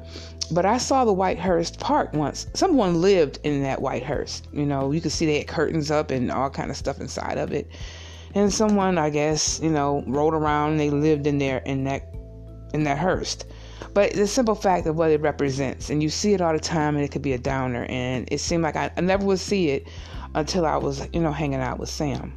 But 0.52 0.66
I 0.66 0.78
saw 0.78 1.06
the 1.06 1.14
white 1.14 1.40
hearse 1.40 1.72
park 1.72 2.14
once. 2.14 2.48
Someone 2.54 3.02
lived 3.02 3.40
in 3.44 3.64
that 3.64 3.82
white 3.82 4.04
hearse. 4.04 4.42
You 4.52 4.66
know, 4.66 4.92
you 4.92 5.02
could 5.02 5.12
see 5.12 5.26
they 5.26 5.40
had 5.40 5.48
curtains 5.48 5.90
up 5.90 6.12
and 6.12 6.32
all 6.32 6.50
kind 6.50 6.70
of 6.70 6.78
stuff 6.78 7.00
inside 7.00 7.38
of 7.38 7.52
it. 7.52 7.70
And 8.36 8.54
someone, 8.54 8.98
I 8.98 9.10
guess, 9.10 9.60
you 9.62 9.70
know, 9.70 10.04
rode 10.08 10.34
around 10.34 10.72
and 10.72 10.80
they 10.80 10.90
lived 10.90 11.28
in 11.28 11.38
there 11.38 11.60
in 11.60 11.84
that 11.86 12.14
in 12.74 12.84
that 12.84 12.98
hearse. 12.98 13.38
But 13.94 14.14
the 14.14 14.28
simple 14.28 14.56
fact 14.56 14.88
of 14.88 14.96
what 14.96 15.12
it 15.12 15.22
represents, 15.22 15.90
and 15.90 16.02
you 16.02 16.10
see 16.10 16.34
it 16.34 16.42
all 16.42 16.54
the 16.54 16.60
time, 16.60 16.96
and 16.96 17.06
it 17.06 17.12
could 17.12 17.22
be 17.22 17.34
a 17.34 17.38
downer. 17.38 17.86
And 17.90 18.28
it 18.32 18.40
seemed 18.40 18.64
like 18.64 18.76
I, 18.76 18.92
I 18.98 19.02
never 19.02 19.24
would 19.26 19.40
see 19.40 19.70
it 19.70 19.88
until 20.34 20.66
I 20.66 20.78
was, 20.78 21.08
you 21.14 21.22
know, 21.22 21.32
hanging 21.32 21.60
out 21.60 21.80
with 21.80 21.90
Sam. 21.90 22.34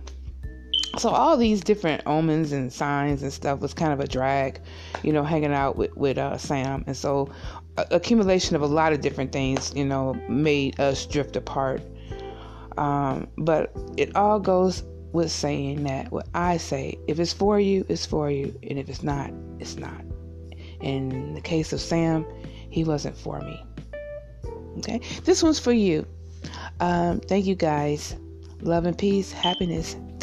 So 0.98 1.10
all 1.10 1.36
these 1.36 1.60
different 1.60 2.02
omens 2.06 2.52
and 2.52 2.72
signs 2.72 3.22
and 3.22 3.32
stuff 3.32 3.60
was 3.60 3.74
kind 3.74 3.92
of 3.92 4.00
a 4.00 4.06
drag, 4.06 4.60
you 5.02 5.12
know, 5.12 5.22
hanging 5.22 5.52
out 5.52 5.76
with 5.76 5.94
with 5.96 6.18
uh, 6.18 6.38
Sam. 6.38 6.84
And 6.86 6.96
so 6.96 7.30
accumulation 7.76 8.56
of 8.56 8.62
a 8.62 8.66
lot 8.66 8.92
of 8.92 9.00
different 9.00 9.32
things, 9.32 9.72
you 9.74 9.84
know, 9.84 10.14
made 10.28 10.80
us 10.80 11.06
drift 11.06 11.36
apart. 11.36 11.82
Um, 12.78 13.28
but 13.38 13.72
it 13.96 14.14
all 14.16 14.38
goes 14.38 14.82
with 15.12 15.30
saying 15.30 15.84
that 15.84 16.12
what 16.12 16.28
I 16.34 16.56
say, 16.58 16.98
if 17.06 17.18
it's 17.18 17.32
for 17.32 17.58
you, 17.58 17.86
it's 17.88 18.04
for 18.04 18.30
you, 18.30 18.58
and 18.68 18.78
if 18.78 18.88
it's 18.88 19.02
not, 19.02 19.30
it's 19.58 19.76
not. 19.76 20.02
In 20.80 21.34
the 21.34 21.40
case 21.40 21.72
of 21.72 21.80
Sam, 21.80 22.26
he 22.70 22.84
wasn't 22.84 23.16
for 23.16 23.40
me. 23.40 23.64
Okay, 24.78 25.00
this 25.24 25.42
one's 25.42 25.58
for 25.58 25.72
you. 25.72 26.06
Um, 26.80 27.20
thank 27.20 27.46
you 27.46 27.54
guys. 27.54 28.14
Love 28.60 28.84
and 28.84 28.96
peace, 28.96 29.32
happiness. 29.32 29.96